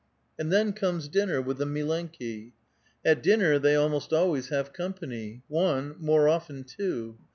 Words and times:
And 0.39 0.51
then 0.51 0.73
comes 0.73 1.07
dinner 1.07 1.39
with 1.43 1.59
the 1.59 1.65
milenki. 1.67 2.53
At 3.05 3.21
dinner 3.21 3.59
they 3.59 3.75
almost 3.75 4.11
always 4.11 4.47
have 4.49 4.73
company; 4.73 5.43
one, 5.47 5.95
more 5.99 6.27
often 6.27 6.63
two. 6.63 7.19